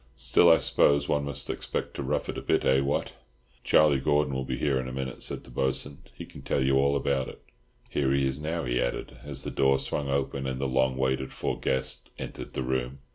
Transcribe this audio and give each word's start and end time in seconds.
Still, 0.15 0.49
I 0.49 0.57
suppose 0.57 1.07
one 1.07 1.25
must 1.25 1.47
expect 1.47 1.93
to 1.93 2.01
rough 2.01 2.27
it 2.27 2.35
a 2.39 2.41
bit. 2.41 2.65
Eh, 2.65 2.79
what!" 2.79 3.13
"Charlie 3.63 3.99
Gordon 3.99 4.33
will 4.33 4.45
he 4.45 4.57
here 4.57 4.79
in 4.79 4.87
a 4.87 4.91
minute," 4.91 5.21
said 5.21 5.43
the 5.43 5.51
Bo'sun. 5.51 5.99
"He 6.15 6.25
can 6.25 6.41
tell 6.41 6.63
you 6.63 6.75
all 6.77 6.95
about 6.95 7.27
it. 7.27 7.43
Here 7.87 8.11
he 8.11 8.25
is 8.25 8.41
now," 8.41 8.63
he 8.65 8.81
added, 8.81 9.17
as 9.23 9.43
the 9.43 9.51
door 9.51 9.77
swung 9.77 10.09
open 10.09 10.47
and 10.47 10.59
the 10.59 10.67
long 10.67 10.97
waited 10.97 11.31
for 11.31 11.59
guest 11.59 12.09
entered 12.17 12.53
the 12.53 12.63
room. 12.63 12.97